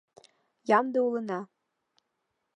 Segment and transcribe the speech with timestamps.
[0.77, 1.39] —Ямде улына!